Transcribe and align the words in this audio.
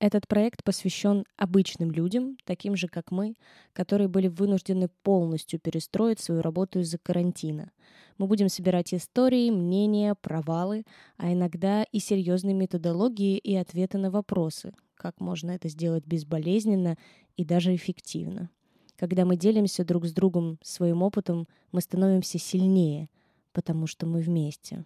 Этот 0.00 0.28
проект 0.28 0.62
посвящен 0.62 1.24
обычным 1.36 1.90
людям, 1.90 2.36
таким 2.44 2.76
же, 2.76 2.86
как 2.86 3.10
мы, 3.10 3.34
которые 3.72 4.06
были 4.06 4.28
вынуждены 4.28 4.88
полностью 5.02 5.58
перестроить 5.58 6.20
свою 6.20 6.40
работу 6.40 6.78
из-за 6.78 6.98
карантина. 6.98 7.72
Мы 8.16 8.28
будем 8.28 8.48
собирать 8.48 8.94
истории, 8.94 9.50
мнения, 9.50 10.14
провалы, 10.14 10.84
а 11.16 11.32
иногда 11.32 11.82
и 11.82 11.98
серьезные 11.98 12.54
методологии 12.54 13.38
и 13.38 13.56
ответы 13.56 13.98
на 13.98 14.12
вопросы, 14.12 14.72
как 14.94 15.20
можно 15.20 15.50
это 15.50 15.68
сделать 15.68 16.06
безболезненно 16.06 16.96
и 17.36 17.44
даже 17.44 17.74
эффективно. 17.74 18.50
Когда 18.94 19.24
мы 19.24 19.36
делимся 19.36 19.84
друг 19.84 20.06
с 20.06 20.12
другом 20.12 20.58
своим 20.62 21.02
опытом, 21.02 21.48
мы 21.72 21.80
становимся 21.80 22.38
сильнее, 22.38 23.08
потому 23.52 23.88
что 23.88 24.06
мы 24.06 24.20
вместе. 24.20 24.84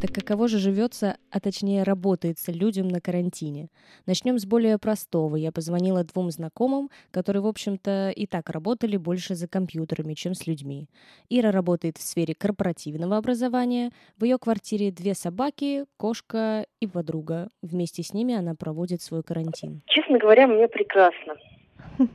Так 0.00 0.12
каково 0.12 0.46
же 0.46 0.58
живется, 0.58 1.16
а 1.30 1.40
точнее 1.40 1.82
работается 1.82 2.52
людям 2.52 2.88
на 2.88 3.00
карантине? 3.00 3.68
Начнем 4.04 4.38
с 4.38 4.44
более 4.44 4.78
простого. 4.78 5.36
Я 5.36 5.52
позвонила 5.52 6.04
двум 6.04 6.30
знакомым, 6.30 6.90
которые, 7.10 7.42
в 7.42 7.46
общем-то, 7.46 8.10
и 8.14 8.26
так 8.26 8.50
работали 8.50 8.98
больше 8.98 9.34
за 9.34 9.48
компьютерами, 9.48 10.12
чем 10.12 10.34
с 10.34 10.46
людьми. 10.46 10.88
Ира 11.30 11.50
работает 11.50 11.96
в 11.96 12.02
сфере 12.02 12.34
корпоративного 12.34 13.16
образования. 13.16 13.90
В 14.18 14.24
ее 14.24 14.38
квартире 14.38 14.90
две 14.90 15.14
собаки, 15.14 15.86
кошка 15.96 16.66
и 16.80 16.86
подруга. 16.86 17.48
Вместе 17.62 18.02
с 18.02 18.12
ними 18.12 18.34
она 18.34 18.54
проводит 18.54 19.00
свой 19.00 19.22
карантин. 19.22 19.82
Честно 19.86 20.18
говоря, 20.18 20.46
мне 20.46 20.68
прекрасно. 20.68 21.36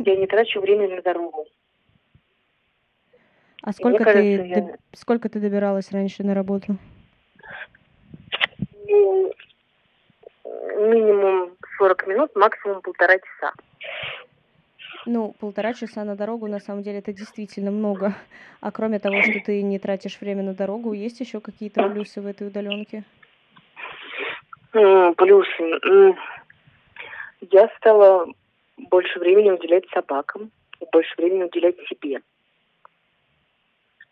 Я 0.05 0.15
не 0.17 0.27
трачу 0.27 0.61
время 0.61 0.87
на 0.95 1.01
дорогу. 1.01 1.45
А 3.63 3.73
сколько, 3.73 4.03
кажется, 4.03 4.43
ты, 4.43 4.47
я... 4.47 4.77
сколько 4.93 5.29
ты 5.29 5.39
добиралась 5.39 5.91
раньше 5.91 6.23
на 6.23 6.33
работу? 6.33 6.77
Минимум 10.43 11.55
40 11.77 12.07
минут, 12.07 12.35
максимум 12.35 12.81
полтора 12.81 13.17
часа. 13.19 13.53
Ну, 15.05 15.33
полтора 15.39 15.73
часа 15.73 16.03
на 16.03 16.15
дорогу, 16.15 16.47
на 16.47 16.59
самом 16.59 16.83
деле, 16.83 16.99
это 16.99 17.11
действительно 17.11 17.71
много. 17.71 18.13
А 18.59 18.71
кроме 18.71 18.99
того, 18.99 19.21
что 19.23 19.39
ты 19.43 19.63
не 19.63 19.79
тратишь 19.79 20.21
время 20.21 20.43
на 20.43 20.53
дорогу, 20.53 20.93
есть 20.93 21.19
еще 21.19 21.39
какие-то 21.39 21.89
плюсы 21.89 22.21
в 22.21 22.27
этой 22.27 22.47
удаленке? 22.47 23.03
Плюсы. 24.71 25.79
Я 27.49 27.67
стала 27.77 28.27
больше 28.77 29.19
времени 29.19 29.49
уделять 29.49 29.89
собакам, 29.89 30.51
больше 30.91 31.15
времени 31.17 31.43
уделять 31.43 31.77
себе. 31.89 32.21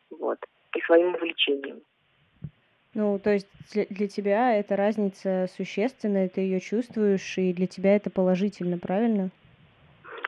Вот. 0.10 0.40
И 0.76 0.82
своим 0.82 1.14
увлечениям. 1.14 1.82
Ну, 2.96 3.20
то 3.20 3.32
есть 3.32 3.48
для 3.72 4.08
тебя 4.08 4.56
эта 4.56 4.76
разница 4.76 5.48
существенная, 5.56 6.28
ты 6.28 6.42
ее 6.42 6.60
чувствуешь, 6.60 7.38
и 7.38 7.54
для 7.54 7.68
тебя 7.68 7.96
это 7.96 8.10
положительно, 8.10 8.78
правильно? 8.78 9.30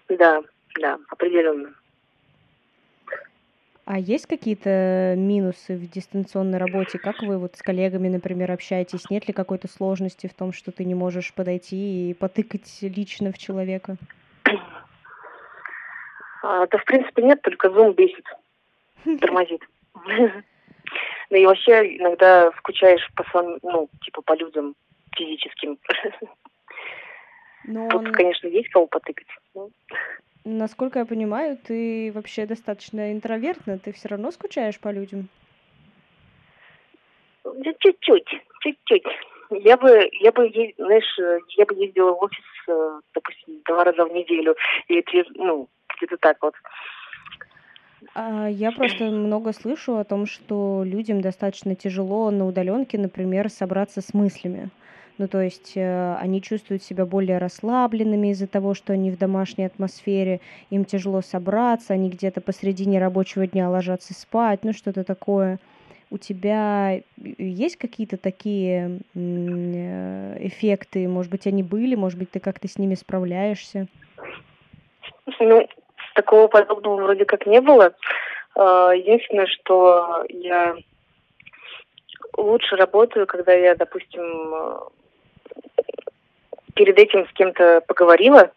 Да, 0.09 0.41
да, 0.79 0.99
определенно. 1.09 1.73
А 3.85 3.97
есть 3.97 4.27
какие-то 4.27 5.15
минусы 5.17 5.75
в 5.75 5.89
дистанционной 5.89 6.59
работе? 6.59 6.99
Как 6.99 7.23
вы 7.23 7.37
вот 7.37 7.55
с 7.55 7.61
коллегами, 7.63 8.07
например, 8.07 8.51
общаетесь? 8.51 9.09
Нет 9.09 9.27
ли 9.27 9.33
какой-то 9.33 9.67
сложности 9.67 10.27
в 10.27 10.33
том, 10.33 10.53
что 10.53 10.71
ты 10.71 10.85
не 10.85 10.93
можешь 10.95 11.33
подойти 11.33 12.11
и 12.11 12.13
потыкать 12.13 12.77
лично 12.81 13.31
в 13.31 13.37
человека? 13.37 13.97
А, 16.43 16.67
да, 16.67 16.77
в 16.77 16.85
принципе, 16.85 17.23
нет, 17.23 17.41
только 17.41 17.67
Zoom 17.67 17.95
бесит, 17.95 18.25
тормозит. 19.19 19.61
Ну 21.31 21.37
и 21.37 21.45
вообще 21.45 21.97
иногда 21.97 22.51
скучаешь 22.57 23.09
по 23.15 23.23
своим, 23.31 23.57
ну, 23.63 23.89
типа 24.03 24.21
по 24.21 24.35
людям 24.35 24.75
физическим. 25.15 25.79
Но 27.63 27.87
Тут, 27.89 28.07
он... 28.07 28.11
конечно, 28.11 28.47
есть 28.47 28.69
кого 28.69 28.87
потыкать. 28.87 29.27
Но... 29.55 29.69
Насколько 30.43 30.99
я 30.99 31.05
понимаю, 31.05 31.57
ты 31.57 32.11
вообще 32.13 32.45
достаточно 32.45 33.13
интровертна, 33.13 33.79
ты 33.79 33.93
все 33.93 34.09
равно 34.09 34.31
скучаешь 34.31 34.79
по 34.79 34.89
людям? 34.89 35.29
Да 37.45 37.71
чуть-чуть, 37.79 38.27
чуть-чуть. 38.61 39.03
Я 39.51 39.77
бы, 39.77 40.09
я 40.19 40.31
бы, 40.31 40.49
знаешь, 40.77 41.19
я 41.57 41.65
бы 41.65 41.75
ездила 41.75 42.11
в 42.13 42.23
офис, 42.23 42.45
э, 42.67 42.99
допустим, 43.13 43.61
два 43.65 43.83
раза 43.83 44.05
в 44.05 44.13
неделю, 44.13 44.55
и 44.87 45.03
ну, 45.35 45.69
где-то 45.95 46.17
так 46.17 46.37
вот. 46.41 46.55
А, 48.13 48.47
я 48.47 48.71
просто 48.71 49.05
много 49.05 49.53
слышу 49.53 49.97
о 49.97 50.03
том, 50.03 50.25
что 50.25 50.83
людям 50.85 51.21
достаточно 51.21 51.75
тяжело 51.75 52.31
на 52.31 52.45
удаленке, 52.45 52.97
например, 52.97 53.49
собраться 53.49 54.01
с 54.01 54.13
мыслями. 54.13 54.69
Ну, 55.17 55.27
то 55.27 55.39
есть 55.39 55.73
э, 55.75 56.15
они 56.19 56.41
чувствуют 56.41 56.83
себя 56.83 57.05
более 57.05 57.37
расслабленными 57.37 58.29
из-за 58.29 58.47
того, 58.47 58.73
что 58.73 58.93
они 58.93 59.11
в 59.11 59.19
домашней 59.19 59.65
атмосфере, 59.65 60.39
им 60.71 60.83
тяжело 60.83 61.21
собраться, 61.21 61.93
они 61.93 62.09
где-то 62.09 62.41
посредине 62.41 62.99
рабочего 62.99 63.45
дня 63.45 63.69
ложатся 63.69 64.13
спать, 64.13 64.61
ну, 64.63 64.73
что-то 64.73 65.03
такое. 65.03 65.59
У 66.09 66.17
тебя 66.17 67.01
есть 67.17 67.77
какие-то 67.77 68.17
такие 68.17 68.99
э, 69.13 70.37
эффекты? 70.39 71.07
Может 71.07 71.31
быть, 71.31 71.45
они 71.45 71.61
были, 71.61 71.95
может 71.95 72.17
быть, 72.17 72.31
ты 72.31 72.39
как-то 72.39 72.67
с 72.67 72.79
ними 72.79 72.95
справляешься? 72.95 73.87
Ну, 75.39 75.67
такого 76.13 76.47
подобного 76.47 77.03
вроде 77.03 77.25
как 77.25 77.45
не 77.45 77.61
было. 77.61 77.93
А, 78.55 78.91
единственное, 78.91 79.47
что 79.47 80.25
я 80.29 80.75
лучше 82.37 82.75
работаю, 82.75 83.27
когда 83.27 83.53
я, 83.53 83.75
допустим, 83.75 84.89
перед 86.73 86.97
этим 86.97 87.27
с 87.27 87.33
кем-то 87.33 87.81
поговорила, 87.81 88.51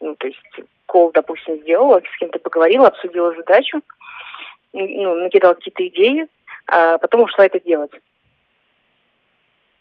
ну, 0.00 0.14
то 0.16 0.26
есть 0.26 0.38
кол, 0.86 1.12
допустим, 1.12 1.58
сделала, 1.60 2.00
с 2.00 2.18
кем-то 2.18 2.38
поговорила, 2.38 2.88
обсудила 2.88 3.34
задачу, 3.34 3.80
ну, 4.72 5.14
накидала 5.14 5.54
какие-то 5.54 5.86
идеи, 5.88 6.26
а 6.66 6.98
потом 6.98 7.22
ушла 7.22 7.46
это 7.46 7.60
делать. 7.60 7.92
Mm-hmm. 7.92 8.00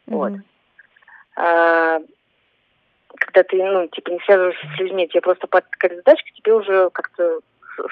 Вот. 0.07 0.33
А, 1.35 1.99
когда 3.29 3.43
ты, 3.43 3.63
ну, 3.63 3.87
типа, 3.87 4.09
не 4.09 4.19
связываешься 4.19 4.67
с 4.75 4.79
людьми, 4.79 5.07
тебе 5.07 5.21
просто 5.21 5.47
под 5.47 5.65
какая 5.69 5.97
задачка, 5.97 6.29
тебе 6.33 6.53
уже 6.53 6.89
как-то 6.89 7.39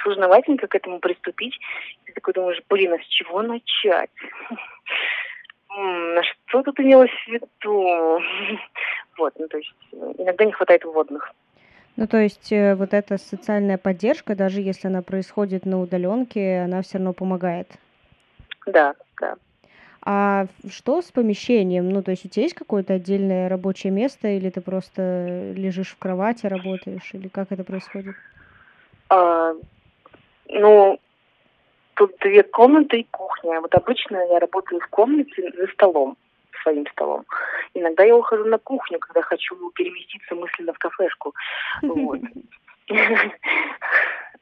сложноватенько 0.02 0.68
к 0.68 0.76
этому 0.76 1.00
приступить. 1.00 1.58
Ты 2.06 2.14
такой 2.14 2.34
думаешь, 2.34 2.62
блин, 2.70 2.94
а 2.94 2.98
с 2.98 3.06
чего 3.06 3.42
начать? 3.42 4.10
На 5.70 6.24
что 6.24 6.64
тут 6.64 6.80
имелось 6.80 7.12
в 7.12 7.28
виду? 7.28 8.22
Вот, 9.18 9.34
ну, 9.40 9.48
то 9.48 9.58
есть 9.58 9.74
иногда 10.20 10.46
не 10.46 10.52
хватает 10.52 10.86
вводных. 10.86 11.34
Ну, 11.96 12.06
то 12.06 12.18
есть 12.18 12.52
э, 12.52 12.76
вот 12.76 12.94
эта 12.94 13.18
социальная 13.18 13.80
поддержка, 13.80 14.36
даже 14.36 14.62
если 14.62 14.90
она 14.90 15.02
происходит 15.02 15.66
на 15.66 15.82
удаленке, 15.82 16.60
она 16.60 16.84
все 16.84 17.00
равно 17.00 17.14
помогает. 17.14 17.68
Да, 18.68 18.94
да. 19.20 19.36
А 20.02 20.46
что 20.70 21.02
с 21.02 21.12
помещением? 21.12 21.90
Ну, 21.90 22.02
то 22.02 22.12
есть 22.12 22.26
у 22.26 22.30
тебя 22.30 22.44
есть 22.44 22.56
какое-то 22.56 22.94
отдельное 22.94 23.50
рабочее 23.50 23.92
место, 23.92 24.28
или 24.28 24.50
ты 24.50 24.62
просто 24.62 25.52
лежишь 25.56 25.92
в 25.92 25.98
кровати, 25.98 26.46
работаешь, 26.46 27.10
или 27.14 27.28
как 27.28 27.52
это 27.52 27.64
происходит? 27.64 28.16
А, 29.10 29.54
ну, 30.50 31.00
тут 31.96 32.16
две 32.22 32.44
комнаты 32.44 33.02
и 33.02 33.08
кухня. 33.10 33.60
Вот 33.62 33.74
обычно 33.76 34.18
я 34.32 34.40
работаю 34.40 34.80
в 34.82 34.88
комнате 34.88 35.52
за 35.58 35.68
столом, 35.74 36.18
своим 36.64 36.86
столом. 36.88 37.26
Иногда 37.74 38.04
я 38.04 38.16
ухожу 38.16 38.46
на 38.46 38.58
кухню, 38.58 39.00
когда 39.00 39.22
хочу 39.22 39.56
переместиться 39.72 40.36
мысленно 40.36 40.74
в 40.74 40.80
кафешку. 40.80 41.34
Вот. 41.82 42.20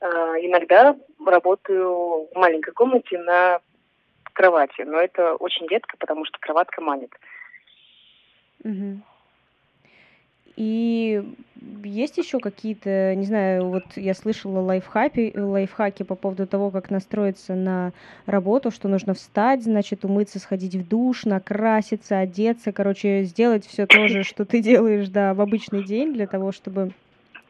А, 0.02 0.08
иногда 0.40 0.96
работаю 1.26 2.28
в 2.28 2.36
маленькой 2.36 2.74
комнате 2.74 3.18
на 3.18 3.60
кровати, 4.36 4.82
но 4.82 5.00
это 5.00 5.36
очень 5.36 5.68
редко, 5.68 5.98
потому 5.98 6.26
что 6.26 6.38
кроватка 6.40 6.82
манит. 6.82 7.12
Угу. 8.64 9.02
И 10.58 11.36
есть 11.84 12.18
еще 12.18 12.40
какие-то, 12.40 13.14
не 13.16 13.26
знаю, 13.26 13.68
вот 13.70 13.84
я 13.96 14.14
слышала 14.14 14.60
лайфхаки, 14.62 15.34
лайфхаки 15.36 16.04
по 16.04 16.16
поводу 16.16 16.48
того, 16.48 16.72
как 16.72 16.90
настроиться 16.90 17.56
на 17.56 17.92
работу, 18.26 18.72
что 18.72 18.88
нужно 18.88 19.14
встать, 19.14 19.64
значит, 19.64 20.06
умыться, 20.06 20.40
сходить 20.40 20.76
в 20.76 20.88
душ, 20.88 21.26
накраситься, 21.26 22.20
одеться, 22.20 22.72
короче, 22.72 23.24
сделать 23.24 23.66
все 23.66 23.86
то 23.86 24.08
же, 24.08 24.24
что 24.24 24.46
ты 24.46 24.62
делаешь, 24.62 25.10
да, 25.10 25.34
в 25.34 25.42
обычный 25.42 25.84
день 25.84 26.14
для 26.14 26.28
того, 26.28 26.54
чтобы 26.54 26.92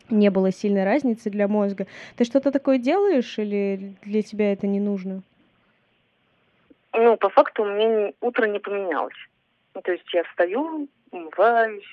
не 0.10 0.31
было 0.31 0.52
сильной 0.52 0.84
разницы 0.84 1.30
для 1.30 1.48
мозга. 1.48 1.86
Ты 2.16 2.26
что-то 2.26 2.52
такое 2.52 2.80
делаешь 2.80 3.38
или 3.38 3.96
для 4.04 4.24
тебя 4.24 4.52
это 4.52 4.66
не 4.66 4.80
нужно? 4.80 5.22
Ну, 6.97 7.18
по 7.18 7.30
факту 7.30 7.63
у 7.63 7.65
меня 7.65 8.13
утро 8.21 8.45
не 8.45 8.59
поменялось. 8.59 9.15
Ну, 9.74 9.81
то 9.81 9.92
есть 9.92 10.12
я 10.13 10.24
встаю, 10.24 10.88
умываюсь, 11.12 11.86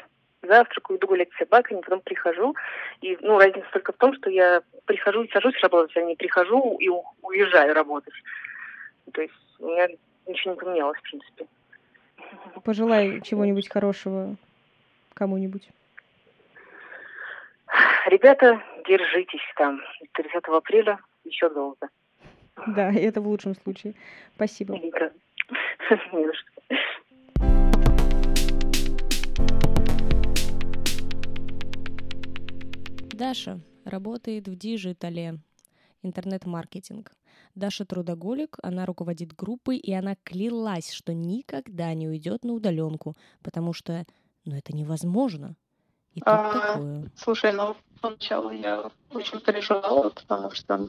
завтракаю, 0.42 0.98
иду 0.98 1.08
гулять 1.08 1.32
с 1.32 1.38
собаками, 1.38 1.80
потом 1.80 2.00
прихожу. 2.00 2.54
И, 3.00 3.18
ну, 3.20 3.38
разница 3.38 3.66
только 3.72 3.92
в 3.92 3.96
том, 3.96 4.14
что 4.14 4.30
я 4.30 4.62
прихожу 4.84 5.24
и 5.24 5.32
сажусь 5.32 5.60
работать, 5.60 5.96
а 5.96 6.02
не 6.02 6.14
прихожу 6.14 6.76
и 6.78 6.88
уезжаю 7.22 7.74
работать. 7.74 8.14
То 9.12 9.22
есть 9.22 9.34
у 9.58 9.66
меня 9.66 9.88
ничего 10.26 10.54
не 10.54 10.60
поменялось, 10.60 10.98
в 10.98 11.02
принципе. 11.02 11.46
Пожелай 12.64 13.20
чего-нибудь 13.24 13.68
хорошего 13.68 14.36
кому-нибудь. 15.14 15.68
Ребята, 18.06 18.62
держитесь 18.86 19.40
там. 19.56 19.80
30 20.12 20.44
апреля 20.44 20.98
еще 21.24 21.48
долго. 21.48 21.88
Да, 22.66 22.92
это 22.92 23.20
в 23.20 23.26
лучшем 23.26 23.54
случае. 23.54 23.94
Спасибо. 24.34 24.78
Даша 33.12 33.60
работает 33.84 34.48
в 34.48 34.56
диджитале, 34.56 35.38
интернет-маркетинг. 36.02 37.12
Даша 37.54 37.84
трудоголик, 37.84 38.56
она 38.62 38.86
руководит 38.86 39.34
группой, 39.34 39.76
и 39.76 39.92
она 39.92 40.16
клялась, 40.24 40.90
что 40.90 41.12
никогда 41.12 41.92
не 41.94 42.08
уйдет 42.08 42.44
на 42.44 42.54
удаленку, 42.54 43.14
потому 43.42 43.74
что, 43.74 44.04
ну, 44.44 44.56
это 44.56 44.74
невозможно. 44.74 45.54
И 46.14 46.20
тут 46.20 46.28
а, 46.28 46.52
такое. 46.52 47.10
Слушай, 47.16 47.52
ну, 47.52 47.76
поначалу 48.00 48.50
я 48.50 48.90
очень 49.10 49.40
переживала, 49.40 50.10
потому 50.10 50.50
что 50.50 50.88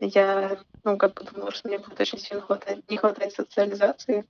я, 0.00 0.58
ну, 0.84 0.96
как 0.96 1.14
бы 1.14 1.24
думала, 1.24 1.50
что 1.52 1.68
мне 1.68 1.78
будет 1.78 2.00
очень 2.00 2.18
сильно 2.18 2.42
хватать, 2.42 2.88
не 2.88 2.96
хватать 2.96 3.32
социализации. 3.32 4.24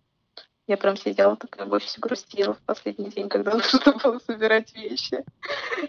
Я 0.68 0.76
прям 0.76 0.96
сидела 0.96 1.36
такая 1.36 1.66
в 1.66 1.72
офисе, 1.72 2.00
грустила 2.00 2.54
в 2.54 2.60
последний 2.62 3.08
день, 3.08 3.28
когда 3.28 3.54
нужно 3.54 3.92
было 4.02 4.18
собирать 4.18 4.74
вещи. 4.74 5.24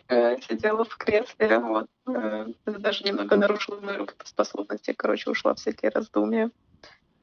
Э, 0.07 0.39
сидела 0.41 0.83
в 0.85 0.97
кресле, 0.97 1.59
вот. 1.59 1.88
Э, 2.07 2.47
даже 2.65 3.03
немного 3.03 3.35
нарушила 3.35 3.79
мои 3.81 4.06
способности. 4.24 4.94
Короче, 4.94 5.31
ушла 5.31 5.56
в 5.56 5.57
всякие 5.57 5.89
раздумья. 5.89 6.51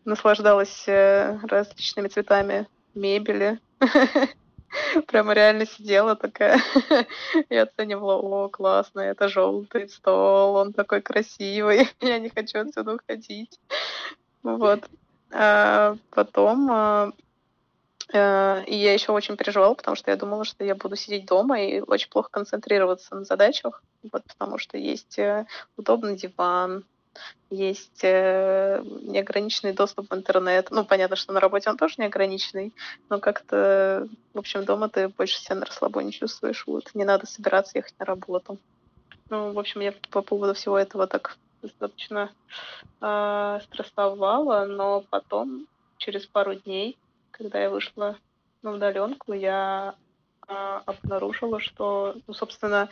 Наслаждалась 0.04 0.84
э, 0.88 1.38
различными 1.44 2.08
цветами 2.08 2.66
мебели. 2.94 3.60
Прямо 5.06 5.32
реально 5.32 5.66
сидела 5.66 6.16
такая 6.16 6.60
и 7.48 7.56
оценивала, 7.56 8.16
о, 8.16 8.48
классно, 8.48 9.00
это 9.00 9.28
желтый 9.28 9.88
стол, 9.88 10.56
он 10.56 10.72
такой 10.72 11.00
красивый, 11.00 11.88
я 12.00 12.18
не 12.18 12.28
хочу 12.28 12.60
отсюда 12.60 12.94
уходить. 12.94 13.58
Вот. 14.42 14.84
А 15.32 15.96
потом 16.10 16.70
а, 16.70 17.12
э, 18.12 18.64
и 18.66 18.76
я 18.76 18.92
еще 18.92 19.12
очень 19.12 19.36
переживала, 19.36 19.74
потому 19.74 19.96
что 19.96 20.10
я 20.10 20.16
думала, 20.16 20.44
что 20.44 20.64
я 20.64 20.74
буду 20.74 20.96
сидеть 20.96 21.26
дома 21.26 21.60
и 21.60 21.80
очень 21.80 22.10
плохо 22.10 22.28
концентрироваться 22.30 23.14
на 23.14 23.24
задачах, 23.24 23.82
вот, 24.12 24.22
потому 24.24 24.58
что 24.58 24.78
есть 24.78 25.18
э, 25.18 25.46
удобный 25.76 26.16
диван, 26.16 26.84
есть 27.50 28.00
э, 28.02 28.82
неограниченный 29.02 29.72
доступ 29.72 30.10
в 30.10 30.14
интернет. 30.14 30.70
Ну, 30.70 30.84
понятно, 30.84 31.16
что 31.16 31.32
на 31.32 31.40
работе 31.40 31.70
он 31.70 31.76
тоже 31.76 31.94
неограниченный, 31.98 32.72
но 33.08 33.20
как-то, 33.20 34.08
в 34.32 34.38
общем, 34.38 34.64
дома 34.64 34.88
ты 34.88 35.08
больше 35.08 35.40
себя 35.40 35.56
на 35.56 35.66
расслабоне 35.66 36.12
чувствуешь. 36.12 36.64
Вот, 36.66 36.90
не 36.94 37.04
надо 37.04 37.26
собираться 37.26 37.78
ехать 37.78 37.98
на 37.98 38.04
работу. 38.04 38.58
Ну, 39.30 39.52
в 39.52 39.58
общем, 39.58 39.80
я 39.80 39.94
по 40.10 40.22
поводу 40.22 40.54
всего 40.54 40.78
этого 40.78 41.06
так 41.06 41.36
достаточно 41.62 42.30
э, 43.00 43.60
стрессовала, 43.64 44.66
но 44.66 45.02
потом, 45.10 45.66
через 45.96 46.26
пару 46.26 46.54
дней, 46.54 46.98
когда 47.30 47.60
я 47.60 47.70
вышла 47.70 48.18
на 48.62 48.72
удаленку, 48.72 49.32
я 49.32 49.94
э, 50.46 50.80
обнаружила, 50.86 51.60
что, 51.60 52.16
ну, 52.26 52.34
собственно, 52.34 52.88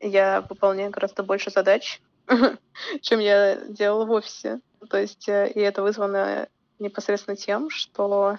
я 0.00 0.42
выполняю 0.42 0.90
гораздо 0.90 1.22
больше 1.22 1.50
задач, 1.50 2.00
чем 3.00 3.20
я 3.20 3.56
делала 3.68 4.04
в 4.04 4.10
офисе. 4.10 4.60
То 4.88 4.98
есть, 4.98 5.28
э, 5.28 5.50
и 5.50 5.60
это 5.60 5.82
вызвано 5.82 6.48
непосредственно 6.78 7.36
тем, 7.36 7.70
что, 7.70 8.38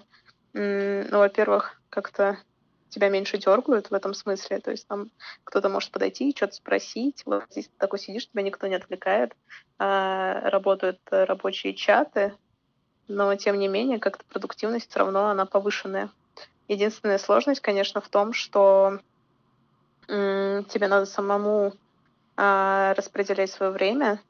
ну, 0.54 1.18
во-первых, 1.18 1.82
как-то 1.90 2.38
тебя 2.90 3.10
меньше 3.10 3.38
дергают 3.38 3.92
в 3.92 3.94
этом 3.94 4.14
смысле. 4.14 4.60
То 4.60 4.72
есть 4.72 4.88
там 4.88 5.12
кто-то 5.44 5.70
может 5.70 5.92
подойти 5.92 6.30
и 6.30 6.36
что-то 6.36 6.56
спросить. 6.56 7.24
Вот 7.26 7.44
здесь 7.52 7.68
ты 7.68 7.74
такой 7.78 8.00
сидишь, 8.00 8.30
тебя 8.30 8.42
никто 8.42 8.68
не 8.68 8.76
отвлекает. 8.76 9.36
А, 9.78 10.50
работают 10.50 11.00
рабочие 11.12 11.74
чаты, 11.74 12.34
но 13.08 13.36
тем 13.36 13.60
не 13.60 13.68
менее 13.68 14.00
как-то 14.00 14.24
продуктивность 14.26 14.90
все 14.90 15.00
равно 15.00 15.28
она 15.28 15.46
повышенная. 15.46 16.10
Единственная 16.68 17.18
сложность, 17.18 17.62
конечно, 17.62 18.02
в 18.02 18.10
том, 18.10 18.34
что 18.34 19.00
тебе 20.08 20.88
надо 20.88 21.06
самому 21.06 21.74
распределять 22.40 23.52
свое 23.52 23.72
время 23.72 24.22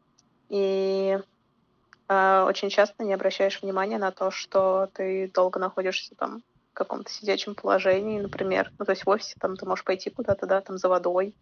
и 0.50 1.19
а, 2.07 2.45
очень 2.45 2.69
часто 2.69 3.03
не 3.03 3.13
обращаешь 3.13 3.61
внимания 3.61 4.00
на 4.00 4.11
то, 4.11 4.31
что 4.31 4.89
ты 4.94 5.29
долго 5.31 5.59
находишься 5.59 6.15
там 6.15 6.41
в 6.71 6.73
каком-то 6.73 7.11
сидячем 7.11 7.53
положении, 7.53 8.19
например. 8.19 8.71
Ну, 8.79 8.85
то 8.85 8.91
есть 8.91 9.06
в 9.06 9.09
офисе 9.09 9.35
там 9.39 9.56
ты 9.56 9.65
можешь 9.67 9.85
пойти 9.85 10.09
куда-то, 10.09 10.47
да, 10.47 10.59
там 10.61 10.79
за 10.79 10.89
водой, 10.89 11.35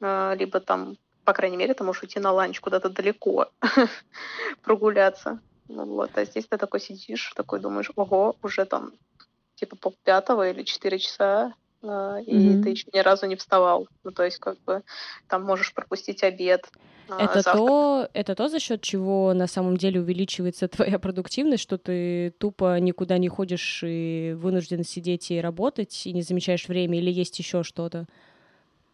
а, 0.00 0.34
либо 0.34 0.60
там, 0.60 0.96
по 1.24 1.32
крайней 1.32 1.56
мере, 1.56 1.74
ты 1.74 1.82
можешь 1.82 2.02
уйти 2.02 2.20
на 2.20 2.30
ланч 2.30 2.60
куда-то 2.60 2.90
далеко, 2.90 3.50
прогуляться. 4.62 5.40
Ну, 5.66 5.84
вот. 5.84 6.16
А 6.16 6.24
здесь 6.24 6.46
ты 6.46 6.56
такой 6.58 6.80
сидишь, 6.80 7.32
такой 7.34 7.58
думаешь, 7.58 7.90
ого, 7.96 8.36
уже 8.40 8.66
там 8.66 8.92
типа 9.56 9.74
пол 9.74 9.96
пятого 10.04 10.48
или 10.48 10.62
четыре 10.62 11.00
часа, 11.00 11.46
а, 11.46 11.52
и 11.82 11.86
mm-hmm. 11.86 12.62
ты 12.62 12.70
еще 12.70 12.86
ни 12.92 12.98
разу 12.98 13.26
не 13.26 13.36
вставал. 13.36 13.88
Ну, 14.04 14.10
то 14.10 14.24
есть, 14.24 14.38
как 14.38 14.58
бы, 14.64 14.82
там 15.28 15.44
можешь 15.44 15.72
пропустить 15.72 16.22
обед. 16.24 16.68
А, 17.08 17.24
это 17.24 17.42
то, 17.42 18.08
это 18.12 18.34
то, 18.34 18.48
за 18.48 18.58
счет 18.58 18.82
чего 18.82 19.32
на 19.32 19.46
самом 19.46 19.76
деле 19.76 20.00
увеличивается 20.00 20.68
твоя 20.68 20.98
продуктивность, 20.98 21.62
что 21.62 21.78
ты 21.78 22.34
тупо 22.38 22.78
никуда 22.80 23.18
не 23.18 23.28
ходишь 23.28 23.82
и 23.84 24.34
вынужден 24.36 24.84
сидеть 24.84 25.30
и 25.30 25.40
работать, 25.40 26.06
и 26.06 26.12
не 26.12 26.22
замечаешь 26.22 26.68
время, 26.68 26.98
или 26.98 27.10
есть 27.10 27.38
еще 27.38 27.62
что-то? 27.62 28.06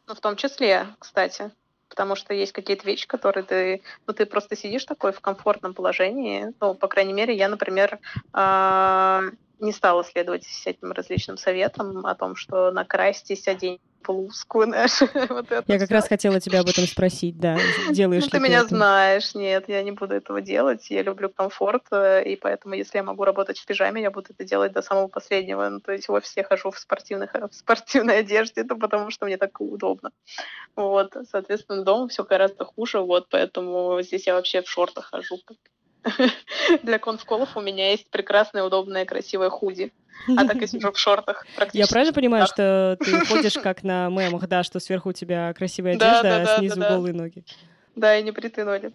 Ну, 0.07 0.15
в 0.15 0.21
том 0.21 0.37
числе, 0.37 0.87
кстати. 0.99 1.51
Потому 1.89 2.17
что 2.17 2.35
есть 2.35 2.53
какие-то 2.53 2.87
вещи, 2.87 3.07
которые 3.07 3.45
ты, 3.45 3.83
ну, 4.07 4.15
ты 4.15 4.27
просто 4.27 4.57
сидишь 4.57 4.85
такой 4.85 5.13
в 5.13 5.21
комфортном 5.21 5.75
положении. 5.75 6.53
Ну, 6.61 6.75
по 6.75 6.89
крайней 6.89 7.13
мере, 7.13 7.37
я, 7.37 7.49
например, 7.49 8.01
а, 8.33 9.23
не 9.61 9.73
стала 9.73 10.05
следовать 10.05 10.45
всяким 10.45 10.93
различным 10.93 11.37
советам 11.37 12.07
о 12.07 12.15
том, 12.15 12.37
что 12.37 12.71
накрасьтесь, 12.71 13.49
одень 13.49 13.81
блузку, 14.07 14.63
знаешь, 14.65 15.01
вот 15.01 15.51
это 15.51 15.65
Я 15.67 15.79
как 15.79 15.91
раз 15.91 16.09
хотела 16.09 16.41
тебя 16.41 16.61
об 16.61 16.69
этом 16.69 16.85
спросить, 16.85 17.39
да, 17.39 17.59
делаешь 17.91 18.25
ну, 18.25 18.31
ты 18.31 18.41
меня 18.41 18.65
знаешь, 18.65 19.35
нет, 19.35 19.65
я 19.69 19.83
не 19.83 19.93
буду 19.93 20.15
этого 20.15 20.41
делать, 20.41 20.91
я 20.91 21.03
люблю 21.03 21.29
комфорт, 21.31 21.85
э, 21.91 22.23
и 22.25 22.37
поэтому, 22.37 22.75
если 22.75 22.99
я 22.99 23.03
могу 23.03 23.25
работать 23.25 23.59
в 23.59 23.67
пижаме, 23.67 24.03
я 24.03 24.11
буду 24.11 24.29
это 24.31 24.45
делать 24.45 24.73
до 24.73 24.83
самого 24.83 25.09
последнего, 25.09 25.69
ну, 25.69 25.81
то 25.81 25.93
есть 25.93 26.09
в 26.09 26.13
офисе 26.13 26.41
я 26.41 26.45
хожу 26.45 26.71
в, 26.71 26.79
спортивных, 26.79 27.35
в 27.35 27.55
спортивной 27.55 28.19
одежде, 28.21 28.61
это 28.61 28.77
потому 28.77 29.11
что 29.11 29.27
мне 29.27 29.37
так 29.37 29.61
удобно, 29.61 30.11
вот, 30.77 31.17
соответственно, 31.31 31.83
дома 31.83 32.09
все 32.09 32.25
гораздо 32.25 32.65
хуже, 32.65 33.01
вот, 33.01 33.29
поэтому 33.31 34.01
здесь 34.03 34.27
я 34.27 34.35
вообще 34.35 34.63
в 34.63 34.69
шортах 34.69 35.07
хожу, 35.07 35.39
Для 36.83 36.99
конфколов 36.99 37.57
у 37.57 37.61
меня 37.61 37.91
есть 37.91 38.09
прекрасная, 38.11 38.65
удобная, 38.65 39.05
красивая 39.05 39.51
худи. 39.51 39.93
А 40.29 40.47
так 40.47 40.57
я 40.57 40.67
сижу 40.67 40.93
в 40.93 40.99
шортах 40.99 41.45
Я 41.73 41.87
правильно 41.87 42.13
понимаю, 42.13 42.47
что 42.47 42.97
ты 43.01 43.25
ходишь 43.27 43.55
как 43.55 43.83
на 43.83 44.09
мемах, 44.09 44.49
да, 44.49 44.63
что 44.63 44.81
сверху 44.81 45.11
у 45.11 45.13
тебя 45.13 45.53
красивая 45.55 45.93
одежда, 45.93 46.43
а 46.43 46.59
снизу 46.59 46.81
голые 46.81 47.15
ноги? 47.15 47.45
Да, 47.97 48.17
и 48.17 48.23
не 48.23 48.31
бритые 48.31 48.65
ноги. 48.65 48.93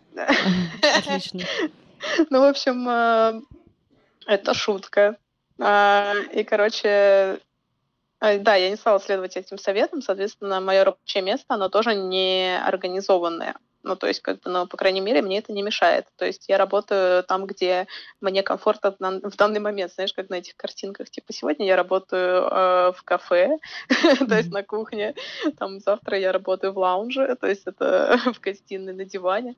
Отлично. 0.97 1.41
Ну, 2.29 2.39
в 2.39 2.45
общем, 2.45 2.87
э, 2.87 3.41
это 4.25 4.53
шутка. 4.53 5.17
А, 5.59 6.13
и, 6.31 6.45
короче, 6.45 7.39
э, 8.21 8.39
да, 8.39 8.55
я 8.55 8.69
не 8.69 8.77
стала 8.77 9.01
следовать 9.01 9.35
этим 9.35 9.57
советам, 9.57 10.01
соответственно, 10.01 10.61
мое 10.61 10.85
рабочее 10.85 11.23
место, 11.23 11.45
оно 11.49 11.67
тоже 11.67 11.95
не 11.95 12.57
организованное. 12.57 13.55
Ну, 13.83 13.95
то 13.95 14.07
есть, 14.07 14.21
как 14.21 14.41
бы, 14.41 14.50
но, 14.50 14.67
по 14.67 14.77
крайней 14.77 15.01
мере, 15.01 15.21
мне 15.21 15.39
это 15.39 15.53
не 15.53 15.62
мешает. 15.62 16.05
То 16.17 16.25
есть 16.25 16.50
я 16.50 16.57
работаю 16.57 17.24
там, 17.24 17.45
где 17.45 17.88
мне 18.21 18.43
комфортно 18.43 18.95
в 19.00 19.36
данный 19.38 19.59
момент, 19.59 19.93
знаешь, 19.93 20.13
как 20.13 20.29
на 20.29 20.36
этих 20.36 20.55
картинках. 20.57 21.09
Типа, 21.09 21.31
сегодня 21.33 21.65
я 21.65 21.75
работаю 21.75 22.43
э, 22.43 22.91
в 22.93 23.03
кафе, 23.03 23.57
то 24.27 24.36
есть 24.36 24.51
на 24.51 24.63
кухне, 24.63 25.15
там, 25.57 25.79
завтра 25.79 26.17
я 26.17 26.31
работаю 26.31 26.74
в 26.74 26.77
лаунже, 26.77 27.36
то 27.39 27.48
есть 27.48 27.63
это 27.65 28.19
в 28.33 28.39
гостиной 28.39 28.93
на 28.93 29.05
диване. 29.05 29.55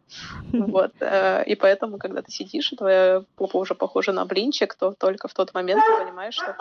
Вот. 0.52 0.94
Э, 1.00 1.44
и 1.46 1.56
поэтому, 1.56 1.98
когда 1.98 2.22
ты 2.22 2.32
сидишь, 2.32 2.72
и 2.74 2.76
твоя 2.76 3.24
попа 3.36 3.58
уже 3.58 3.76
похожа 3.76 4.12
на 4.12 4.26
блинчик, 4.26 4.76
то 4.76 4.94
только 4.98 5.28
в 5.28 5.34
тот 5.34 5.54
момент 5.54 5.84
ты 5.86 6.04
понимаешь, 6.04 6.36
что 6.36 6.56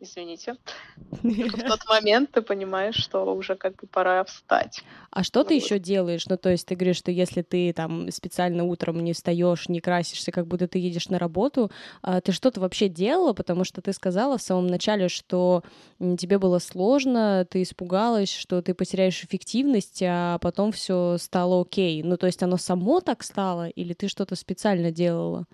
извините. 0.00 0.56
в 1.22 1.62
тот 1.68 1.80
момент 1.88 2.30
ты 2.32 2.42
понимаешь, 2.42 2.96
что 2.96 3.34
уже 3.34 3.56
как 3.56 3.76
бы 3.76 3.86
пора 3.86 4.24
встать. 4.24 4.82
А 5.10 5.22
что 5.22 5.44
ты 5.44 5.54
еще 5.54 5.78
делаешь? 5.78 6.26
Ну, 6.26 6.36
то 6.36 6.50
есть 6.50 6.66
ты 6.66 6.74
говоришь, 6.74 6.96
что 6.96 7.10
если 7.10 7.42
ты 7.42 7.72
там 7.72 8.10
специально 8.10 8.64
утром 8.64 9.02
не 9.02 9.12
встаешь, 9.12 9.68
не 9.68 9.80
красишься, 9.80 10.32
как 10.32 10.46
будто 10.46 10.68
ты 10.68 10.78
едешь 10.78 11.08
на 11.08 11.18
работу, 11.18 11.70
а 12.02 12.20
ты 12.20 12.32
что-то 12.32 12.60
вообще 12.60 12.88
делала? 12.88 13.32
Потому 13.32 13.64
что 13.64 13.82
ты 13.82 13.92
сказала 13.92 14.38
в 14.38 14.42
самом 14.42 14.66
начале, 14.66 15.08
что 15.08 15.62
тебе 15.98 16.38
было 16.38 16.58
сложно, 16.58 17.46
ты 17.48 17.62
испугалась, 17.62 18.32
что 18.32 18.62
ты 18.62 18.74
потеряешь 18.74 19.22
эффективность, 19.24 20.02
а 20.06 20.38
потом 20.38 20.72
все 20.72 21.16
стало 21.18 21.60
окей. 21.62 22.02
Ну, 22.02 22.16
то 22.16 22.26
есть 22.26 22.42
оно 22.42 22.56
само 22.56 23.00
так 23.00 23.22
стало, 23.22 23.68
или 23.68 23.94
ты 23.94 24.08
что-то 24.08 24.36
специально 24.36 24.90
делала? 24.90 25.46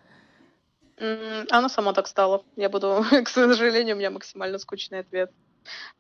Оно 0.99 1.69
само 1.69 1.93
так 1.93 2.07
стало. 2.07 2.45
Я 2.57 2.69
буду, 2.69 3.05
к 3.25 3.29
сожалению, 3.29 3.97
у 3.97 3.99
меня 3.99 4.11
максимально 4.11 4.59
скучный 4.59 5.01
ответ. 5.01 5.31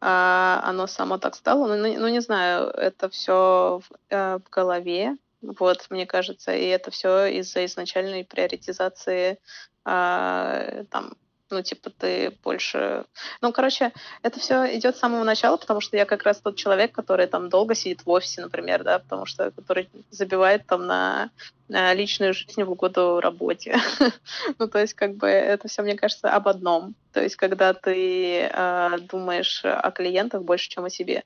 А, 0.00 0.62
оно 0.65 0.87
само 0.87 1.19
так 1.19 1.35
стало. 1.35 1.67
Ну, 1.67 1.76
ну, 1.76 2.00
ну 2.00 2.09
не 2.09 2.21
знаю, 2.21 2.69
это 2.69 3.09
все 3.09 3.81
в, 3.83 3.95
э, 4.11 4.38
в 4.38 4.50
голове. 4.50 5.17
Вот, 5.43 5.87
мне 5.91 6.07
кажется, 6.07 6.55
и 6.55 6.65
это 6.67 6.91
все 6.91 7.26
из-за 7.26 7.65
изначальной 7.67 8.25
приоритизации 8.25 9.38
а, 9.85 10.85
там 10.91 11.15
ну, 11.50 11.62
типа, 11.62 11.91
ты 11.91 12.33
больше... 12.43 13.05
Ну, 13.41 13.53
короче, 13.53 13.93
это 14.23 14.41
все 14.41 14.76
идет 14.76 14.97
с 14.97 14.99
самого 14.99 15.25
начала, 15.25 15.57
потому 15.57 15.81
что 15.81 15.97
я 15.97 16.05
как 16.05 16.25
раз 16.25 16.41
тот 16.41 16.57
человек, 16.57 16.93
который 16.93 17.26
там 17.26 17.49
долго 17.49 17.75
сидит 17.75 18.05
в 18.05 18.11
офисе, 18.11 18.41
например, 18.41 18.83
да, 18.83 18.99
потому 18.99 19.26
что 19.26 19.50
который 19.53 19.88
забивает 20.11 20.67
там 20.67 20.87
на, 20.87 21.31
на 21.69 21.95
личную 21.95 22.35
жизнь 22.35 22.62
в 22.62 22.71
угоду 22.71 23.21
работе. 23.21 23.79
ну, 24.59 24.67
то 24.67 24.79
есть, 24.79 24.95
как 24.95 25.15
бы, 25.15 25.29
это 25.29 25.69
все, 25.69 25.83
мне 25.83 25.97
кажется, 25.97 26.31
об 26.31 26.49
одном. 26.49 26.95
То 27.12 27.23
есть, 27.23 27.37
когда 27.37 27.75
ты 27.75 28.49
э, 28.53 28.99
думаешь 29.09 29.65
о 29.65 29.91
клиентах 29.91 30.43
больше, 30.43 30.69
чем 30.69 30.85
о 30.85 30.91
себе. 30.91 31.23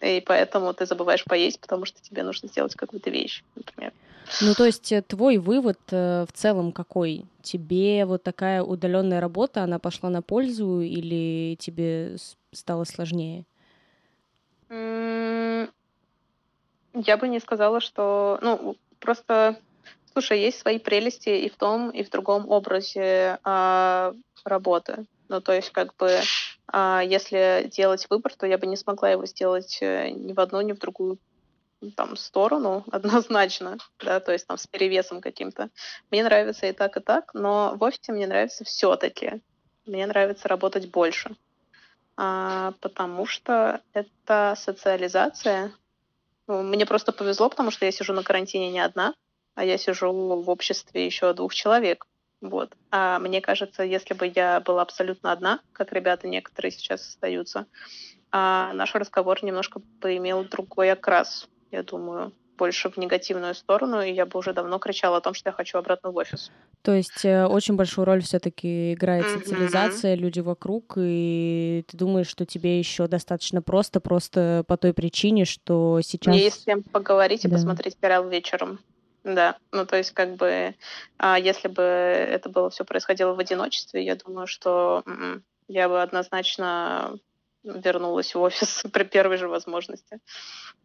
И 0.00 0.20
поэтому 0.26 0.74
ты 0.74 0.84
забываешь 0.84 1.24
поесть, 1.24 1.60
потому 1.60 1.84
что 1.84 2.02
тебе 2.02 2.24
нужно 2.24 2.48
сделать 2.48 2.74
какую-то 2.74 3.10
вещь, 3.10 3.44
например. 3.54 3.92
Ну, 4.40 4.54
то 4.54 4.64
есть 4.64 4.90
э, 4.92 5.02
твой 5.02 5.38
вывод 5.38 5.78
э, 5.90 6.24
в 6.26 6.32
целом 6.32 6.72
какой? 6.72 7.26
Тебе 7.42 8.06
вот 8.06 8.22
такая 8.22 8.62
удаленная 8.62 9.20
работа, 9.20 9.62
она 9.62 9.78
пошла 9.78 10.08
на 10.10 10.22
пользу 10.22 10.80
или 10.80 11.56
тебе 11.56 12.16
стало 12.52 12.84
сложнее? 12.84 13.44
Я 16.94 17.16
бы 17.16 17.28
не 17.28 17.40
сказала, 17.40 17.80
что... 17.80 18.38
Ну, 18.42 18.76
просто, 19.00 19.56
слушай, 20.12 20.40
есть 20.40 20.58
свои 20.58 20.78
прелести 20.78 21.30
и 21.30 21.48
в 21.48 21.56
том, 21.56 21.90
и 21.90 22.02
в 22.02 22.10
другом 22.10 22.48
образе 22.50 23.38
а, 23.44 24.14
работы. 24.44 25.06
Ну, 25.28 25.40
то 25.40 25.52
есть, 25.52 25.70
как 25.70 25.96
бы, 25.96 26.20
а, 26.68 27.02
если 27.02 27.68
делать 27.70 28.06
выбор, 28.10 28.34
то 28.34 28.46
я 28.46 28.58
бы 28.58 28.66
не 28.66 28.76
смогла 28.76 29.10
его 29.10 29.26
сделать 29.26 29.78
э, 29.80 30.10
ни 30.10 30.32
в 30.32 30.40
одну, 30.40 30.60
ни 30.60 30.72
в 30.72 30.78
другую 30.78 31.18
там 31.90 32.16
сторону 32.16 32.84
однозначно, 32.92 33.78
да, 33.98 34.20
то 34.20 34.32
есть 34.32 34.46
там 34.46 34.56
с 34.56 34.66
перевесом 34.66 35.20
каким-то. 35.20 35.70
Мне 36.10 36.22
нравится 36.22 36.66
и 36.66 36.72
так, 36.72 36.96
и 36.96 37.00
так, 37.00 37.34
но 37.34 37.74
в 37.76 37.82
офисе 37.82 38.12
мне 38.12 38.26
нравится 38.26 38.64
все-таки. 38.64 39.42
Мне 39.84 40.06
нравится 40.06 40.48
работать 40.48 40.90
больше, 40.90 41.34
а, 42.16 42.72
потому 42.80 43.26
что 43.26 43.80
это 43.92 44.54
социализация. 44.56 45.72
Ну, 46.46 46.62
мне 46.62 46.86
просто 46.86 47.12
повезло, 47.12 47.50
потому 47.50 47.70
что 47.70 47.84
я 47.84 47.92
сижу 47.92 48.12
на 48.12 48.22
карантине 48.22 48.70
не 48.70 48.80
одна, 48.80 49.14
а 49.54 49.64
я 49.64 49.78
сижу 49.78 50.12
в 50.12 50.48
обществе 50.48 51.04
еще 51.04 51.32
двух 51.32 51.52
человек. 51.52 52.06
Вот. 52.40 52.74
А 52.90 53.18
мне 53.20 53.40
кажется, 53.40 53.84
если 53.84 54.14
бы 54.14 54.30
я 54.34 54.60
была 54.60 54.82
абсолютно 54.82 55.32
одна, 55.32 55.60
как 55.72 55.92
ребята 55.92 56.26
некоторые 56.26 56.72
сейчас 56.72 57.06
остаются, 57.06 57.66
а 58.32 58.72
наш 58.72 58.94
разговор 58.94 59.44
немножко 59.44 59.80
поимел 60.00 60.44
другой 60.44 60.90
окрас 60.90 61.48
я 61.72 61.82
думаю, 61.82 62.32
больше 62.56 62.90
в 62.90 62.96
негативную 62.96 63.54
сторону, 63.54 64.00
и 64.02 64.12
я 64.12 64.26
бы 64.26 64.38
уже 64.38 64.52
давно 64.52 64.78
кричала 64.78 65.16
о 65.16 65.20
том, 65.20 65.34
что 65.34 65.48
я 65.48 65.52
хочу 65.52 65.78
обратно 65.78 66.10
в 66.10 66.16
офис. 66.16 66.52
То 66.82 66.92
есть 66.92 67.24
э, 67.24 67.46
очень 67.46 67.74
большую 67.74 68.04
роль 68.04 68.22
все-таки 68.22 68.92
играет 68.92 69.24
mm-hmm. 69.24 69.38
социализация, 69.38 70.14
люди 70.14 70.40
вокруг, 70.40 70.94
и 70.96 71.84
ты 71.88 71.96
думаешь, 71.96 72.28
что 72.28 72.46
тебе 72.46 72.78
еще 72.78 73.08
достаточно 73.08 73.62
просто, 73.62 74.00
просто 74.00 74.64
по 74.68 74.76
той 74.76 74.92
причине, 74.92 75.44
что 75.44 76.00
сейчас... 76.02 76.34
Мне 76.34 76.44
есть 76.44 76.62
с 76.62 76.64
кем 76.64 76.82
поговорить 76.82 77.44
и 77.44 77.48
да. 77.48 77.56
посмотреть 77.56 77.96
сериал 78.00 78.28
вечером. 78.28 78.78
Да, 79.24 79.56
ну 79.70 79.86
то 79.86 79.96
есть 79.96 80.10
как 80.10 80.34
бы, 80.34 80.74
а 81.16 81.38
если 81.38 81.68
бы 81.68 81.82
это 81.82 82.48
было 82.48 82.70
все 82.70 82.84
происходило 82.84 83.34
в 83.34 83.38
одиночестве, 83.38 84.04
я 84.04 84.16
думаю, 84.16 84.48
что 84.48 85.02
м-м, 85.06 85.44
я 85.68 85.88
бы 85.88 86.02
однозначно 86.02 87.18
вернулась 87.64 88.34
в 88.34 88.40
офис 88.40 88.82
при 88.92 89.04
первой 89.04 89.36
же 89.36 89.48
возможности. 89.48 90.18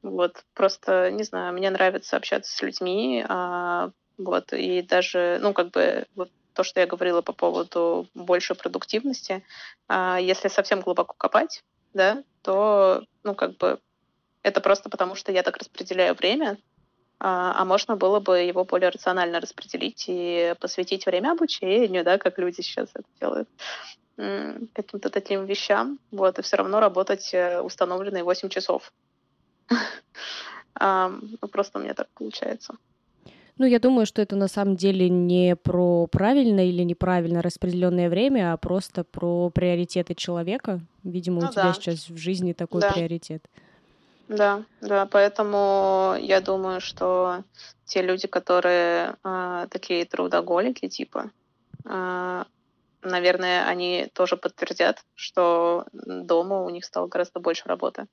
Вот, 0.01 0.43
просто, 0.53 1.11
не 1.11 1.23
знаю, 1.23 1.53
мне 1.53 1.69
нравится 1.69 2.17
общаться 2.17 2.55
с 2.55 2.61
людьми, 2.61 3.25
а, 3.27 3.91
вот, 4.17 4.53
и 4.53 4.81
даже, 4.81 5.39
ну, 5.41 5.53
как 5.53 5.71
бы, 5.71 6.05
вот 6.15 6.29
то, 6.53 6.63
что 6.63 6.79
я 6.79 6.87
говорила 6.87 7.21
по 7.21 7.33
поводу 7.33 8.07
большей 8.15 8.55
продуктивности, 8.55 9.43
а, 9.87 10.17
если 10.19 10.47
совсем 10.47 10.81
глубоко 10.81 11.13
копать, 11.17 11.63
да, 11.93 12.23
то, 12.41 13.03
ну, 13.23 13.35
как 13.35 13.57
бы, 13.57 13.79
это 14.43 14.61
просто 14.61 14.89
потому, 14.89 15.15
что 15.15 15.31
я 15.31 15.43
так 15.43 15.57
распределяю 15.57 16.15
время, 16.15 16.57
а, 17.19 17.59
а 17.59 17.65
можно 17.65 17.95
было 17.95 18.19
бы 18.19 18.39
его 18.39 18.63
более 18.63 18.89
рационально 18.89 19.39
распределить 19.39 20.05
и 20.07 20.53
посвятить 20.59 21.05
время 21.05 21.31
обучению, 21.31 22.03
да, 22.03 22.17
как 22.17 22.37
люди 22.37 22.61
сейчас 22.61 22.89
это 22.93 23.07
делают 23.19 23.49
каким-то 24.17 25.09
таким 25.09 25.45
вещам, 25.45 25.99
вот, 26.11 26.39
и 26.39 26.41
все 26.41 26.57
равно 26.57 26.79
работать 26.79 27.33
э, 27.33 27.61
установленные 27.61 28.23
8 28.23 28.49
часов. 28.49 28.93
Ну, 30.79 31.47
просто 31.51 31.79
у 31.79 31.81
меня 31.81 31.95
так 31.95 32.07
получается. 32.13 32.75
Ну, 33.57 33.65
я 33.65 33.79
думаю, 33.79 34.05
что 34.05 34.21
это 34.21 34.35
на 34.35 34.47
самом 34.47 34.75
деле 34.75 35.09
не 35.09 35.55
про 35.55 36.05
правильное 36.05 36.65
или 36.65 36.83
неправильно 36.83 37.41
распределенное 37.41 38.09
время, 38.09 38.53
а 38.53 38.57
просто 38.57 39.03
про 39.03 39.49
приоритеты 39.49 40.13
человека. 40.13 40.81
Видимо, 41.03 41.41
ну, 41.41 41.47
у 41.47 41.51
тебя 41.51 41.63
да. 41.63 41.73
сейчас 41.73 42.09
в 42.09 42.17
жизни 42.17 42.53
такой 42.53 42.81
да. 42.81 42.91
приоритет. 42.91 43.43
Да, 44.27 44.63
да, 44.81 45.07
поэтому 45.07 46.15
я 46.19 46.41
думаю, 46.41 46.81
что 46.81 47.43
те 47.85 48.01
люди, 48.01 48.27
которые 48.27 49.15
э, 49.23 49.67
такие 49.71 50.05
трудоголики, 50.05 50.87
типа, 50.87 51.31
э, 51.85 52.43
наверное, 53.01 53.67
они 53.67 54.09
тоже 54.13 54.37
подтвердят, 54.37 55.03
что 55.15 55.85
дома 55.93 56.63
у 56.63 56.69
них 56.69 56.85
стало 56.85 57.07
гораздо 57.07 57.39
больше 57.39 57.67
работы. 57.67 58.07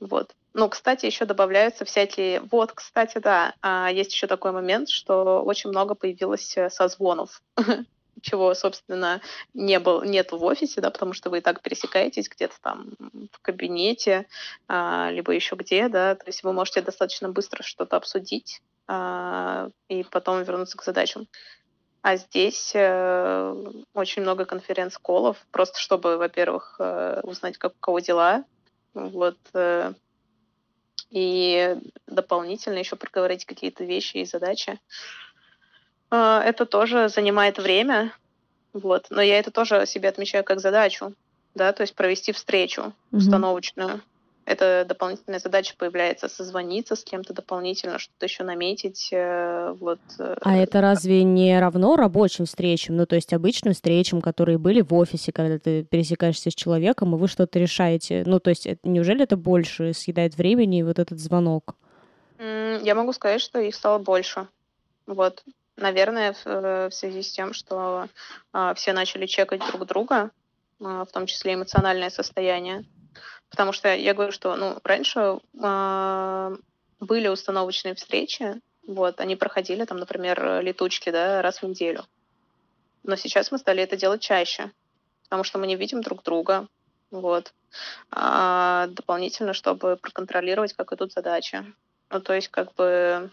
Вот. 0.00 0.34
Ну, 0.52 0.68
кстати, 0.68 1.06
еще 1.06 1.24
добавляются 1.24 1.84
всякие... 1.84 2.40
Вот, 2.50 2.72
кстати, 2.72 3.18
да, 3.18 3.54
а, 3.62 3.90
есть 3.90 4.12
еще 4.12 4.26
такой 4.26 4.52
момент, 4.52 4.88
что 4.88 5.42
очень 5.42 5.70
много 5.70 5.94
появилось 5.94 6.56
э, 6.56 6.70
созвонов, 6.70 7.42
чего, 8.22 8.54
собственно, 8.54 9.20
не 9.54 9.78
был, 9.78 10.02
нет 10.02 10.32
в 10.32 10.42
офисе, 10.44 10.80
да, 10.80 10.90
потому 10.90 11.12
что 11.12 11.30
вы 11.30 11.38
и 11.38 11.40
так 11.40 11.62
пересекаетесь 11.62 12.28
где-то 12.28 12.56
там 12.60 12.90
в 13.32 13.40
кабинете, 13.40 14.26
а, 14.68 15.10
либо 15.10 15.32
еще 15.32 15.56
где, 15.56 15.88
да, 15.88 16.14
то 16.14 16.26
есть 16.26 16.42
вы 16.42 16.52
можете 16.52 16.82
достаточно 16.82 17.28
быстро 17.30 17.62
что-то 17.62 17.96
обсудить 17.96 18.60
а, 18.88 19.68
и 19.88 20.04
потом 20.04 20.42
вернуться 20.42 20.76
к 20.76 20.84
задачам. 20.84 21.26
А 22.06 22.18
здесь 22.18 22.70
э, 22.72 23.64
очень 23.92 24.22
много 24.22 24.44
конференц-колов, 24.44 25.44
просто 25.50 25.80
чтобы, 25.80 26.18
во-первых, 26.18 26.76
э, 26.78 27.20
узнать, 27.24 27.58
как 27.58 27.72
у 27.72 27.78
кого 27.80 27.98
дела, 27.98 28.44
вот, 28.94 29.36
э, 29.54 29.92
и 31.10 31.76
дополнительно 32.06 32.78
еще 32.78 32.94
проговорить 32.94 33.44
какие-то 33.44 33.82
вещи 33.82 34.18
и 34.18 34.24
задачи. 34.24 34.78
Э, 36.12 36.42
это 36.44 36.64
тоже 36.64 37.08
занимает 37.08 37.58
время, 37.58 38.12
вот, 38.72 39.06
но 39.10 39.20
я 39.20 39.40
это 39.40 39.50
тоже 39.50 39.84
себе 39.84 40.08
отмечаю 40.08 40.44
как 40.44 40.60
задачу, 40.60 41.12
да, 41.56 41.72
то 41.72 41.80
есть 41.80 41.96
провести 41.96 42.30
встречу 42.30 42.82
mm-hmm. 42.82 43.16
установочную 43.16 44.00
эта 44.46 44.84
дополнительная 44.88 45.40
задача 45.40 45.74
появляется 45.76 46.28
созвониться 46.28 46.94
с 46.94 47.02
кем-то 47.02 47.34
дополнительно, 47.34 47.98
что-то 47.98 48.26
еще 48.26 48.44
наметить. 48.44 49.08
Э, 49.12 49.74
вот. 49.78 49.98
Э, 50.20 50.36
а 50.40 50.56
это 50.56 50.80
разве 50.80 51.24
не 51.24 51.58
равно 51.58 51.96
рабочим 51.96 52.46
встречам, 52.46 52.96
ну 52.96 53.06
то 53.06 53.16
есть 53.16 53.32
обычным 53.32 53.74
встречам, 53.74 54.22
которые 54.22 54.58
были 54.58 54.82
в 54.82 54.94
офисе, 54.94 55.32
когда 55.32 55.58
ты 55.58 55.82
пересекаешься 55.82 56.50
с 56.50 56.54
человеком, 56.54 57.14
и 57.14 57.18
вы 57.18 57.26
что-то 57.26 57.58
решаете? 57.58 58.22
Ну 58.24 58.38
то 58.38 58.50
есть 58.50 58.68
неужели 58.84 59.24
это 59.24 59.36
больше 59.36 59.92
съедает 59.92 60.36
времени, 60.36 60.82
вот 60.82 61.00
этот 61.00 61.18
звонок? 61.18 61.74
Я 62.38 62.94
могу 62.94 63.12
сказать, 63.12 63.40
что 63.40 63.58
их 63.58 63.74
стало 63.74 63.98
больше. 63.98 64.46
Вот. 65.06 65.42
Наверное, 65.76 66.32
в, 66.34 66.46
э, 66.46 66.90
связи 66.90 67.22
с 67.22 67.32
тем, 67.32 67.52
что 67.52 68.08
а, 68.52 68.74
все 68.74 68.92
начали 68.92 69.26
чекать 69.26 69.60
друг 69.66 69.86
друга, 69.86 70.30
а, 70.80 71.04
в 71.04 71.12
том 71.12 71.26
числе 71.26 71.54
эмоциональное 71.54 72.10
состояние. 72.10 72.84
Потому 73.56 73.72
что 73.72 73.94
я 73.94 74.12
говорю, 74.12 74.32
что 74.32 74.54
ну, 74.54 74.78
раньше 74.84 75.40
э, 75.54 76.56
были 77.00 77.28
установочные 77.28 77.94
встречи, 77.94 78.60
вот, 78.86 79.18
они 79.18 79.34
проходили, 79.34 79.86
там, 79.86 79.96
например, 79.96 80.60
летучки, 80.60 81.08
да, 81.08 81.40
раз 81.40 81.62
в 81.62 81.66
неделю. 81.66 82.04
Но 83.02 83.16
сейчас 83.16 83.50
мы 83.50 83.56
стали 83.56 83.82
это 83.82 83.96
делать 83.96 84.20
чаще, 84.20 84.72
потому 85.24 85.42
что 85.42 85.58
мы 85.58 85.66
не 85.66 85.76
видим 85.76 86.02
друг 86.02 86.22
друга, 86.22 86.68
вот. 87.10 87.54
А 88.10 88.88
дополнительно, 88.88 89.54
чтобы 89.54 89.96
проконтролировать, 89.96 90.74
как 90.74 90.92
идут 90.92 91.14
задачи. 91.14 91.64
Ну, 92.10 92.20
то 92.20 92.34
есть, 92.34 92.48
как 92.48 92.74
бы, 92.74 93.30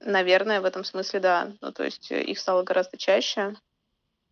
наверное, 0.00 0.62
в 0.62 0.64
этом 0.64 0.84
смысле, 0.84 1.20
да. 1.20 1.52
Ну, 1.60 1.70
то 1.70 1.84
есть, 1.84 2.10
их 2.10 2.38
стало 2.38 2.62
гораздо 2.62 2.96
чаще. 2.96 3.56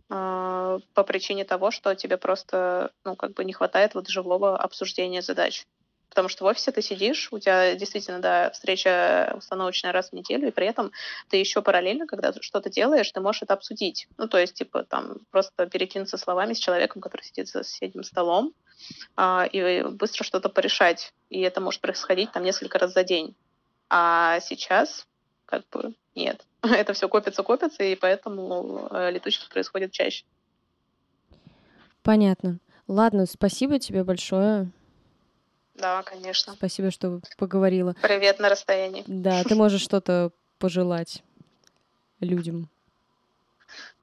А, 0.09 0.79
по 0.95 1.03
причине 1.03 1.45
того, 1.45 1.71
что 1.71 1.95
тебе 1.95 2.17
просто, 2.17 2.93
ну, 3.05 3.17
как 3.17 3.33
бы 3.33 3.45
не 3.45 3.53
хватает 3.53 3.95
вот 3.95 4.09
живого 4.09 4.57
обсуждения 4.57 5.23
задач. 5.23 5.67
Потому 6.09 6.29
что 6.29 6.45
в 6.45 6.47
офисе 6.47 6.73
ты 6.73 6.81
сидишь, 6.81 7.29
у 7.33 7.39
тебя 7.39 7.75
действительно, 7.75 8.21
да, 8.21 8.51
встреча 8.51 9.35
установочная 9.37 9.93
раз 9.93 10.11
в 10.11 10.13
неделю, 10.13 10.49
и 10.49 10.53
при 10.53 10.67
этом 10.67 10.93
ты 11.29 11.37
еще 11.37 11.61
параллельно, 11.61 12.07
когда 12.07 12.33
что-то 12.41 12.71
делаешь, 12.71 13.11
ты 13.11 13.21
можешь 13.21 13.43
это 13.43 13.55
обсудить. 13.55 14.09
Ну, 14.17 14.29
то 14.29 14.39
есть, 14.39 14.55
типа, 14.55 14.85
там, 14.85 15.19
просто 15.31 15.67
перекинуться 15.67 16.17
словами 16.17 16.55
с 16.55 16.59
человеком, 16.59 17.03
который 17.03 17.23
сидит 17.23 17.49
за 17.49 17.65
соседним 17.65 18.05
столом, 18.05 18.55
а, 19.17 19.47
и 19.51 19.83
быстро 19.83 20.25
что-то 20.25 20.49
порешать. 20.49 21.13
И 21.29 21.41
это 21.41 21.61
может 21.61 21.81
происходить 21.81 22.33
там 22.33 22.45
несколько 22.45 22.79
раз 22.79 22.93
за 22.93 23.05
день. 23.05 23.35
А 23.91 24.41
сейчас, 24.41 25.07
как 25.45 25.69
бы, 25.71 25.93
нет. 26.17 26.45
Это 26.63 26.95
все 26.95 27.09
копится, 27.09 27.43
копится, 27.43 27.85
и 27.85 27.95
поэтому 27.95 28.89
э, 28.91 29.11
летучесть 29.13 29.49
происходит 29.49 29.93
чаще. 29.93 30.25
Понятно. 32.03 32.59
Ладно, 32.89 33.27
спасибо 33.27 33.79
тебе 33.79 34.03
большое. 34.05 34.71
Да, 35.75 36.03
конечно. 36.03 36.55
Спасибо, 36.55 36.91
что 36.91 37.21
поговорила. 37.37 37.95
Привет 38.01 38.39
на 38.39 38.49
расстоянии. 38.49 39.05
Да, 39.07 39.45
ты 39.45 39.55
можешь 39.55 39.83
что-то 39.83 40.31
пожелать 40.59 41.23
людям. 42.21 42.69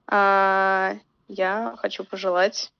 А, 0.05 0.95
я 1.27 1.75
хочу 1.77 2.03
пожелать 2.03 2.71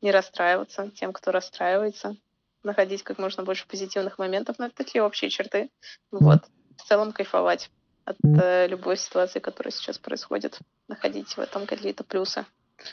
не 0.00 0.10
расстраиваться 0.12 0.90
тем, 0.90 1.12
кто 1.12 1.32
расстраивается, 1.32 2.16
находить 2.62 3.02
как 3.02 3.18
можно 3.18 3.42
больше 3.42 3.66
позитивных 3.66 4.18
моментов, 4.18 4.58
но 4.58 4.66
это 4.66 4.76
такие 4.76 5.02
общие 5.02 5.28
черты. 5.28 5.70
Вот. 6.10 6.44
В 6.78 6.86
целом 6.86 7.12
кайфовать 7.12 7.70
от 8.06 8.16
э, 8.22 8.68
любой 8.68 8.96
ситуации, 8.96 9.40
которая 9.40 9.72
сейчас 9.72 9.98
происходит, 9.98 10.58
находить 10.88 11.28
в 11.28 11.38
этом 11.38 11.66
какие-то 11.66 12.04
плюсы, 12.04 12.46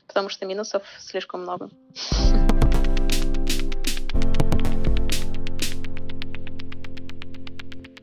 потому 0.08 0.28
что 0.28 0.46
минусов 0.46 0.84
слишком 1.00 1.44
много. 1.44 1.70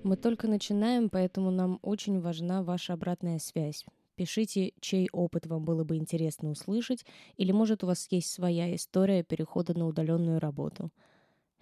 Мы 0.02 0.17
только 0.17 0.49
начинаем, 0.49 1.11
поэтому 1.11 1.50
нам 1.50 1.79
очень 1.83 2.21
важна 2.21 2.62
ваша 2.62 2.95
обратная 2.95 3.38
связь. 3.38 3.85
Пишите, 4.17 4.73
чей 4.81 5.09
опыт 5.12 5.47
вам 5.47 5.64
было 5.64 5.85
бы 5.85 5.97
интересно 5.97 6.50
услышать, 6.50 7.05
или, 7.37 7.52
может, 7.52 7.85
у 7.85 7.87
вас 7.87 8.07
есть 8.11 8.33
своя 8.33 8.75
история 8.75 9.23
перехода 9.23 9.76
на 9.76 9.87
удаленную 9.87 10.40
работу. 10.40 10.90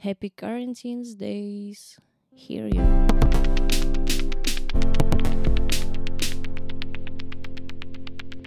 Happy 0.03 0.33
Quarantines 0.35 1.17
Days! 1.19 1.99
Hear 2.33 2.69
you! 2.69 3.68